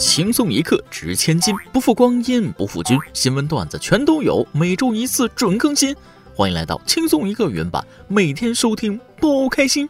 [0.00, 2.98] 轻松一刻值千金，不负光阴不负君。
[3.12, 5.94] 新闻段子全都有，每周一次准更新。
[6.34, 9.86] 欢迎来到轻松一刻原版，每天收听包开心。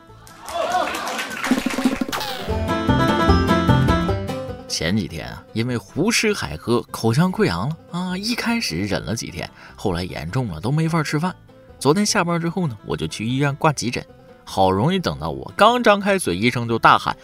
[4.67, 8.19] 前几天啊，因为胡吃海喝，口腔溃疡了啊！
[8.19, 11.33] 一开始忍了几天，后来严重了，都没法吃饭。
[11.79, 14.04] 昨天下班之后呢，我就去医院挂急诊。
[14.42, 17.16] 好容易等到我刚张开嘴，医生就大喊：“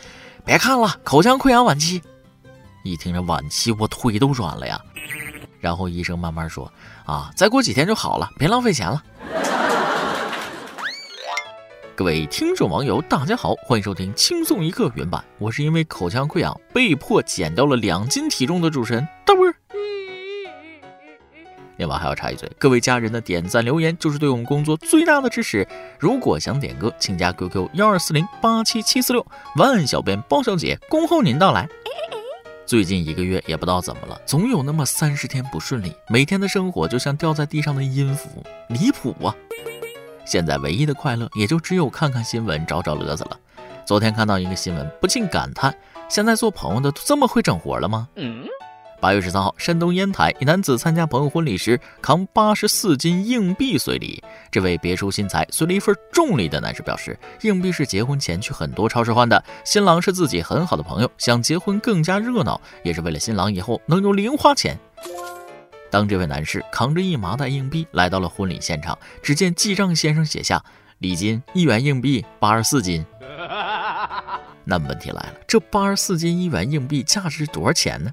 [0.47, 2.01] 别看了，口腔溃疡晚期。”
[2.87, 4.81] 一听这晚期，我腿都软了呀。
[5.61, 6.73] 然后医生慢慢说
[7.05, 9.03] ：“啊，再过几天就好了，别浪费钱了。”
[11.97, 15.25] 各位听众网友，大家好，欢迎收听轻松一刻原版。
[15.39, 19.45] 我是因为口腔溃疡被迫减掉了两斤体重的主持人大波。
[21.79, 25.67] 另外还要插一嘴，各位家人的点赞留言就是对我们工作最大的支持。
[25.99, 29.27] 如果想点歌，请加 QQ 幺二四零八七七四六，
[29.57, 31.69] 万小编包小姐恭候您到来。
[32.67, 39.33] 最近一个月也不知道怎么了，总有那么三十天不顺利，每天的生活就像掉在地上的音符，离谱啊！
[40.25, 43.39] 现在唯一的快乐也就只有看看新闻找找乐子了。
[43.85, 45.73] 昨天看到一个新闻，不禁感叹：
[46.09, 48.09] 现在做朋友的都这么会整活了吗？
[49.07, 54.21] 八月十三号，山东烟台一男子参加朋友婚礼时，扛八十四斤硬币随礼。
[54.51, 59.41] 这位别出心裁、随了一份重礼的男士表示，硬币是结婚前去很多超市换的。
[59.65, 64.77] 新郎是自己很好的朋友，想结婚更加热闹，也是为了新郎以后能有零花钱。
[65.89, 70.61] 当这位男士扛着一麻袋硬币来到了婚礼现场，只见记账先生写下
[70.99, 73.07] 礼金一元硬币八十四斤。
[74.69, 78.13] 那么问题来了，这八十四斤一元硬币价值多少钱呢？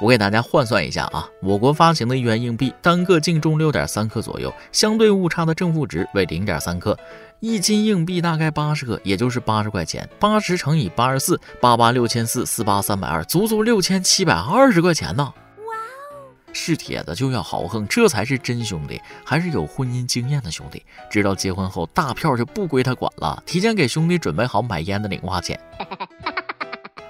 [0.00, 6.98] 我给大家换算一下啊，我国发行的一元硬币单个净重六点三克左右，相对误差的正负值为零点三克，
[7.38, 15.22] 一斤硬币大概八十克，也就是八十块钱，八十乘以八十四，八八六千四，四八三百二，足足六千七百二十块钱呢！
[15.22, 15.74] 哇
[16.16, 25.58] 哦，是铁的就要豪横，这才是真兄弟，还是有婚姻经验的兄弟，知道结婚后大票就不归他管了，提前给兄弟准备好买烟的零花钱。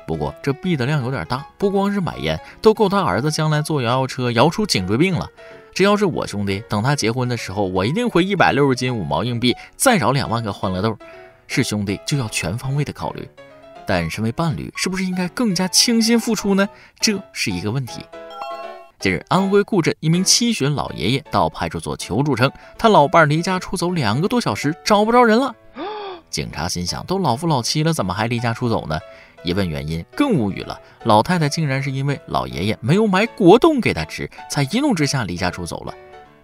[0.06, 5.28] 不过这币的量有点大，不光是买烟，都够他儿子将来坐摇摇车摇出颈椎病了。
[5.74, 10.96] 这要是我兄弟，等他结婚的时候，我一定会一百六十斤五毛硬币，再找两万个欢乐豆。
[11.46, 13.28] 是兄弟就要全方位的考虑，
[13.86, 16.68] 但身为伴侣，是不是应该更加倾心付出呢？
[17.00, 18.02] 这是一个问题。
[19.00, 25.54] 近日，安徽固镇一名七旬老爷爷到派出所求助称，他老伴离家出走两个多小时，找不着人了。
[26.30, 28.98] 警察心想，都老夫老妻了，怎么还离家出走呢？
[29.44, 30.76] 一问原因，更无语了。
[31.04, 35.94] 老太太竟然是因为老爷爷没有买果冻给她吃，才一怒之下离家出走了。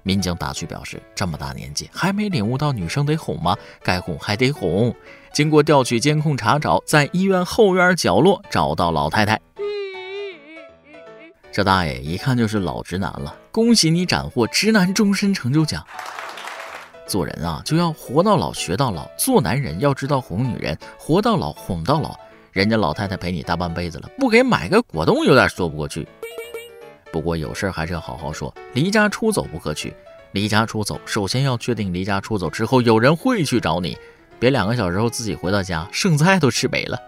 [0.02, 3.56] 民警打趣表示：“这么大年纪还没领悟到女生得哄吗？
[3.82, 4.94] 该哄还得哄。”
[5.32, 9.40] 经过调取监控查找，在医院后院角落找到老太太。
[11.52, 15.84] 这大爷一看就是老直男了，恭喜你斩获直男终身成就奖。
[17.06, 22.18] 做人啊，就要活到老学到老；做男人要知道哄女人，活到老哄到老。
[22.52, 26.06] 人家老太太陪你大半辈子了，不给买个果冻有点说不过去。
[27.12, 29.94] 不过有事还是要好好说，离家出走不可取。
[30.32, 33.96] 离家出走，首先要确定离家出走之后有人会去找你，
[34.38, 36.98] 别两个小时后自己回到家，剩菜都吃没了。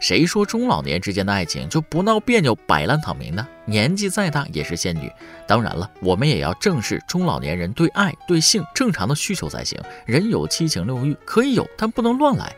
[0.00, 3.46] 谁说中老年之间的爱情就不闹别扭、摆烂躺平呢？
[3.64, 5.10] 年纪再大也是仙女。
[5.46, 9.78] 当然了，我们也要正视中老年人对爱、对性正常的需求才行。
[10.04, 12.52] 人有七情六欲可以有，但不能乱来。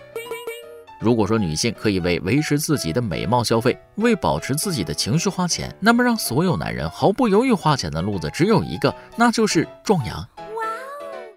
[1.04, 10.26] 如果说女性可以为维持自己的美貌消费，为保持自己的情绪花钱，那么让所有男人毫不犹豫花钱的路子只有一个，那就是壮阳。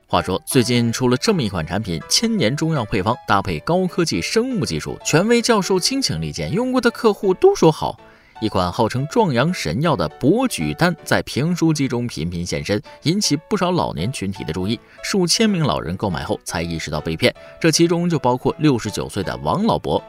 [0.08, 8.00] 话说最近出了这么一款产品，千年中药配方搭配高科技生物技术，权威教授倾情力荐，用过的客户都说好。
[8.40, 14.80] 一款号称壮阳神药的博举丹在评书机中频频现身，引起不少老年群体的注意。
[15.04, 20.02] 数千名老人购买后才意识到被骗，这其中就包括六十九岁的王老伯。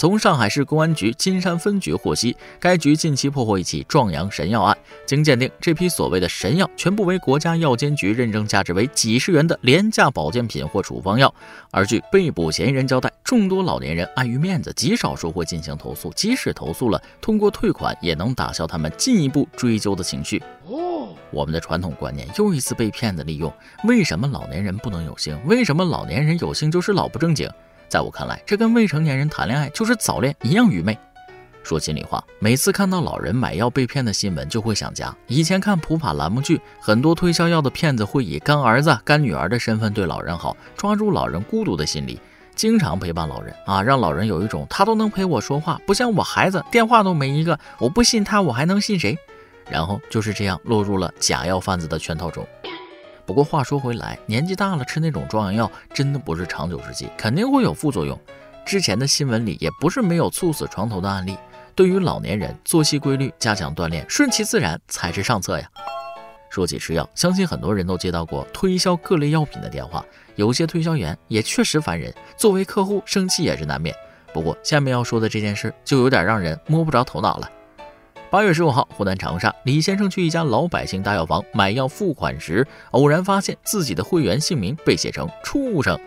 [0.00, 4.74] 从上海市公安局金山分局获悉，该局近期破获一起壮阳神药案。
[5.04, 11.34] 经鉴定，这批所谓的神药全部为国家药监局认证价值为几十元的廉价保健品或处方药。
[11.70, 16.10] 而据被捕嫌疑人交代，众多老年人碍于面子，极少数会进行投诉。
[16.16, 20.42] 即使投诉了，通过退款也能打消他们进一步追究的情绪。
[20.64, 23.52] 哦，我们的传统观念又一次被骗子利用。
[23.84, 25.38] 为什么老年人不能有性？
[25.44, 27.46] 为什么老年人有性就是老不正经？
[27.90, 30.96] 在我看来，这跟未成年人谈恋爱就是早恋一样愚昧。
[31.64, 35.12] 说心里话，每次看到老人买药被骗的新闻，就会想家。
[35.26, 42.20] 以前看普法栏目剧，很多推销药的骗子会以干儿子、干女儿的身份对老人好，抓住老人孤独的心理。
[42.54, 49.18] 经常陪伴老人啊，让老人有一种他都能陪我说话，不像我孩子电话都没一个，我不信他，我还能信谁？
[49.68, 52.46] 然后就是这样落入了假药贩子的圈套中。
[53.30, 58.18] 不过话说回来，年纪大了吃那种壮阳药真的不是长久之计，肯定会有副作用。
[58.66, 61.38] 之前的新闻里也不是没有猝死床头的案例。
[61.76, 65.70] 对于老年人，作息规律、加强锻炼、顺其自然才是上策呀。
[66.50, 70.04] 说起吃药，相信很多人都接到过推销各类药品的电话，
[70.34, 73.94] 有些推销员也确实烦人，作为客户生气也是难免。
[74.34, 77.48] 不过下面要说的这件事就有点让人摸不着头脑了。
[78.30, 85.98] 八月十五号，湖南长沙，李先生去一家老百姓大药房买药付款时，偶然发现自己的会员姓名被写成“畜生”。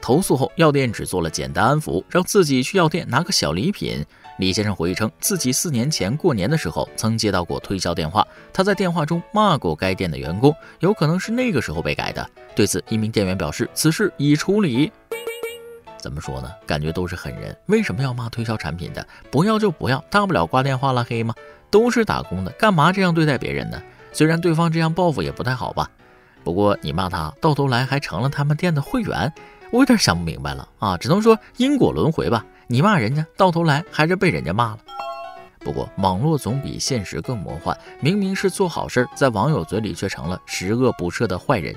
[0.00, 4.06] 投诉后，药店只做了简单安抚，让自己去药店拿个小礼品。
[4.38, 12.24] 李先生回忆称，自己四年前过年的时候曾接到过推销电话，他在电话中骂过该店的员工，有可能是那个时候被改的。
[12.54, 14.92] 对此，一名店员表示，此事已处理。
[15.98, 16.50] 怎么说呢？
[16.66, 19.06] 感觉都是狠人，为什么要骂推销产品的？
[19.30, 21.34] 不要就不要，大不了挂电话拉黑吗？
[21.70, 23.82] 都是打工的，干嘛这样对待别人呢？
[24.12, 25.90] 虽然对方这样报复也不太好吧，
[26.44, 29.32] 不过你骂他，到头来还成了他们店的会员，
[29.72, 30.96] 我有点想不明白了啊！
[30.96, 34.78] 只能说因果轮回吧，你骂人家，到头来还是被人家骂了。
[35.58, 41.74] 不过网络总比现实更魔幻，明明是做好事，在网友嘴里却成了十恶不赦的坏人。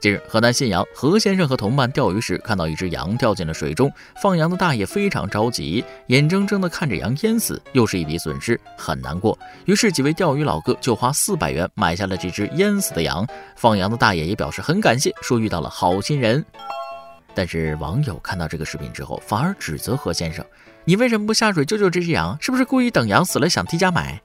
[0.00, 3.92] 近日，河南信阳何先生和同伴钓鱼时，看到一只羊掉进了水中，
[4.22, 9.36] 放羊的大爷非常着急，眼睁睁地看着羊淹死，又是一笔损失，很难过。
[9.64, 13.26] 于是几位钓鱼老哥就花四百元买下了这只淹死的羊。
[13.56, 16.44] 放羊的大爷也表示很感谢，说遇到了好心人。
[17.34, 20.44] 但是网友看到这个视频之后，反而指责何先生
[20.86, 22.38] ：“你为什么不下水救救这只羊？
[22.40, 24.20] 是不是故意等羊死了想低价买？”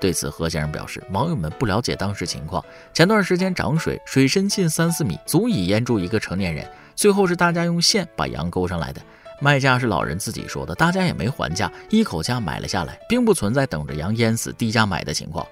[0.00, 2.64] 对此，何先生表示，网友们不了解当时情况。
[2.94, 6.66] 前段时间涨水，水深近三四米，足以淹住一个成年人。
[6.96, 9.00] 最后是大家用线把羊勾上来的，
[9.40, 15.46] 卖价是老人自己说的，大家也没还价，一口价买了下来，并不存在等着羊淹死低价买的情况。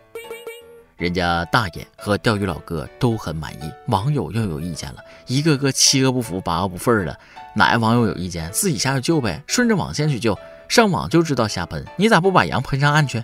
[0.97, 7.17] 人家大爷和钓鱼老哥都很满意，网友又有意见了，一个个七个不服八个不忿的。
[7.55, 10.37] 哪个网友有意见，自己下去救呗，顺着网线去救，
[10.69, 13.23] 上网就知道瞎喷，你咋不把羊喷上岸去？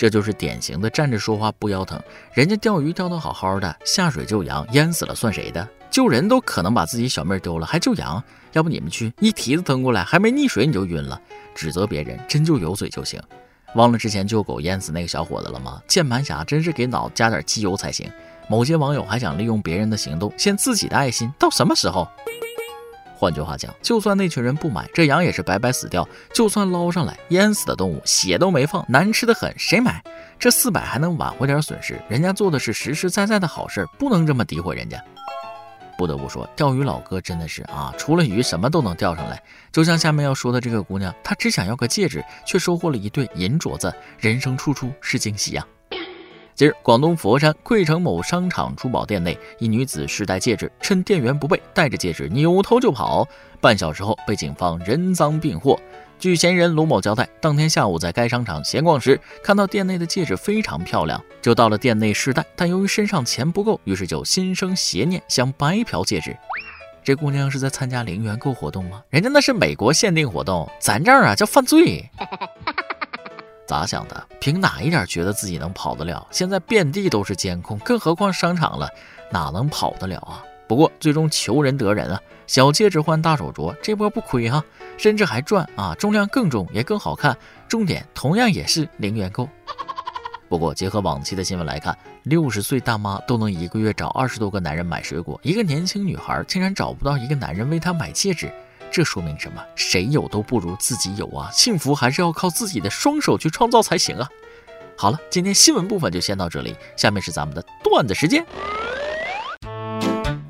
[0.00, 2.00] 这就是典型的站着说话不腰疼。
[2.32, 5.68] 人家钓鱼钓得好好的，下水救羊淹死了算谁的？
[5.90, 8.24] 救人都可能把自己小命丢了，还救羊？
[8.52, 11.20] 要不你们去一蹄子蹬过来，还没溺水你就晕了。
[11.54, 13.20] 指责别人真就有嘴就行。
[13.74, 15.82] 忘了之前救狗淹死那个小伙子了吗？
[15.86, 18.10] 键盘侠真是给脑加点机油才行。
[18.48, 22.08] 某些网友还想利用别人的行动献自己的爱心，到什么时候？
[23.20, 26.02] 换句话讲，就算那群人不买，这羊也是白白死掉；
[26.32, 30.02] 就算捞上来，淹死的动物血都没放，难吃的很，谁买？
[30.38, 34.98] 这四百还能挽回点损失，人家做的是实实在在的好事，不能这么诋毁人家。
[35.98, 39.42] 不得不说，钓鱼老哥真的是啊，除了鱼什么都能钓上来。
[39.70, 45.66] 就像下面要说的这个姑娘，她只想要个戒指，却收获了一对银镯子，人生处处是惊喜呀。
[46.60, 53.26] 近日，广东佛山桂城某商场珠宝店内，一女子试戴戒指，趁店员不备，戴着戒指扭头就跑。
[53.62, 55.80] 半小时后，被警方人赃并获。
[56.18, 62.44] 据嫌疑人卢某交代，当天下午在该商场闲逛时，看到店内的戒指非常漂亮，就到了店内试戴。
[62.54, 66.36] 但由于身上钱不够，于是就心生邪念，想白嫖戒指。
[67.02, 69.02] 这姑娘是在参加零元购活动吗？
[69.08, 72.10] 人家那是美国限定活动，咱这儿啊叫犯罪。
[73.70, 74.26] 咋想的？
[74.40, 76.26] 凭哪一点觉得自己能跑得了？
[76.32, 78.88] 现在遍地都是监控，更何况商场了，
[79.30, 80.42] 哪能跑得了啊？
[80.66, 84.60] 不过最终求人得人啊，小戒指换大手镯，这波不亏哈，
[84.98, 85.94] 甚至还赚啊！
[85.94, 87.36] 重量更重，也更好看，
[87.68, 89.48] 重点同样也是零元购。
[90.48, 98.52] 不过结合往期的新闻来看，六十岁大妈都能一个月找二十多个男人买水果，一个年轻女孩竟然找不到一个男人为她买戒指。
[98.90, 99.62] 这说明什么？
[99.76, 101.50] 谁有都不如自己有啊！
[101.52, 104.28] 幸福还是要靠自己的双手去创造才行啊！
[104.96, 108.44] 好了，今天新闻部分就先到这里，下面是咱们的段子时间。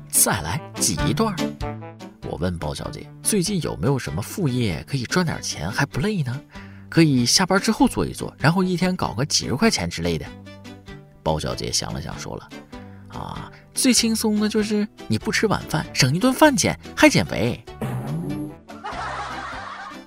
[0.09, 1.35] 再来挤一段。
[2.29, 6.41] 我问包小姐，最近有没有什么副业可以赚点钱还不累呢？
[6.89, 10.25] 可以下班之后做一做，然后一天搞个几十块钱之类的。
[11.23, 12.49] 包小姐想了想，说了
[13.13, 17.63] ：“啊，最轻松的就是你不吃晚饭，省一顿饭钱，还减肥。”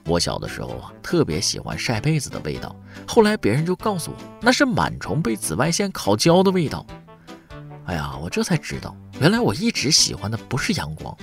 [0.07, 2.75] 我小的时候啊，特别喜欢晒被子的味道。
[3.07, 6.87] 后来别人就告诉我，那是螨虫被紫外线烤焦的味道。
[7.87, 11.17] 哎呀，我这才知道，原来我一直喜欢的不是阳光，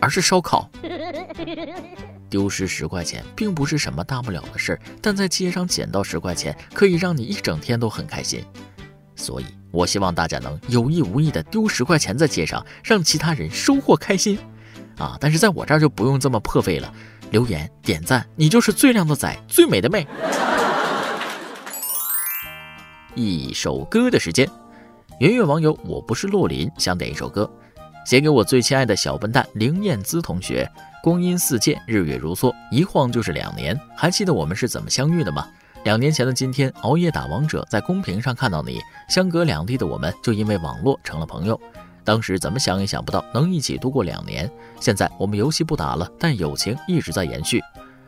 [0.00, 0.68] 而是烧烤。
[2.28, 8.44] 丢失十块钱并不是什么大不了的事儿，但在街上捡到十块钱，可以让你一整天都很开心。
[9.14, 14.36] 所以，我希望大家能有意无意的丢十块钱在街上，让其他人收获开心。
[14.96, 15.16] 啊！
[15.20, 16.92] 但是在我这儿就不用这么破费了，
[17.34, 20.06] 留言点赞，你就是最靓的仔，最美的妹。
[23.16, 24.48] 一首歌的时间，
[25.18, 27.50] 圆圆网友我不是洛林想点一首歌，
[28.06, 30.70] 写给我最亲爱的小笨蛋凌燕姿同学。
[31.02, 33.76] 光阴似箭，日月如梭，一晃就是两年。
[33.96, 35.48] 还记得我们是怎么相遇的吗？
[35.82, 41.60] 两年前的今天，熬夜打王者，在公屏上看到你，相隔两地的我们就因为网络成了朋友。
[42.04, 44.50] 当时怎么想也想不到能一起度过两年。
[44.78, 47.62] 现在我们游戏不打了，但友情一直在延续。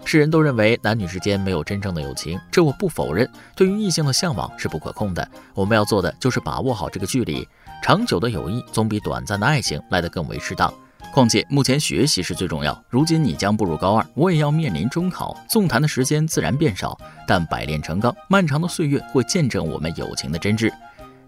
[0.05, 3.29] 世人都认为男女之间没有真正的友情，这我不否认。
[3.57, 7.49] 对于异性的向往是不可控的，我们要做的就是把握好这个距离。
[7.83, 10.73] 长久的友谊总比短暂的爱情来得更为适当。
[11.13, 12.85] 况且目前学习是最重要。
[12.89, 16.97] 如今你将步入高二，我也要面临中考，纵谈的时间自然变少。
[17.27, 20.71] 但百炼成钢，漫长的岁月会见证我们友情的真挚。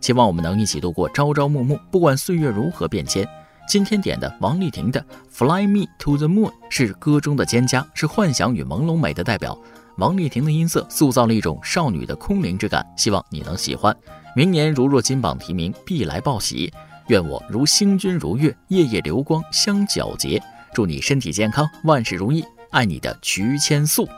[0.01, 3.29] 希望我们能一起度过朝朝暮暮，不管岁月如何变迁。
[3.69, 5.01] 今天点的王丽婷的
[5.31, 9.59] 《Fly Me to the Moon》是歌中的蒹葭，是幻想与朦胧美的代表。
[9.99, 13.95] 王丽婷的音色塑造了一种少女的空灵之感，希望你能喜欢。
[14.35, 16.73] 明年如若金榜题名，必来报喜。
[17.09, 20.43] 愿我如星君如月，夜夜流光相皎洁。
[20.73, 22.45] 祝你身体健康，万事如意。
[22.71, 24.09] 爱你的瞿千素。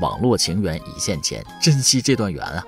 [0.00, 2.64] 网络情缘已现前，珍惜这段缘啊！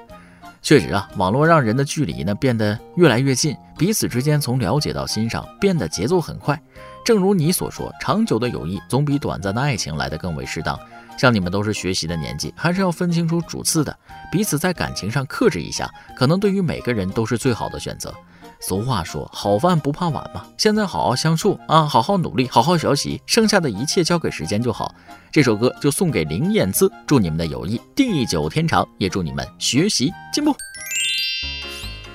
[0.63, 6.59] 确实啊，网络让人的距离呢变得越来越近，彼此之间从了解到欣赏变得节奏很快。
[7.05, 10.79] 正如你所说，长久的友谊总比短暂的爱情来得更为适当。
[11.19, 13.95] 像你们都是学习的年纪，还是要分清楚主次的，
[14.31, 18.15] 彼此在感情上克制一下，可能对于每个人都是最好的选择。
[18.63, 20.47] 俗话说，好饭不怕晚嘛。
[20.57, 24.95] 现在好好相处啊，好好努力，好好学习，剩下的一切交给时间就好。
[25.33, 30.55] 这首歌就送给林燕姿，祝你们的友谊地久天长，也祝你们学习进步。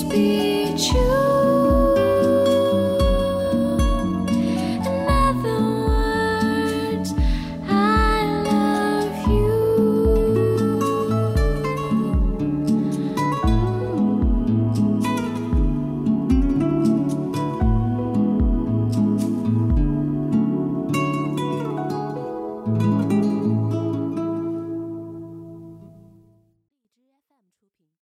[0.00, 1.21] Be true.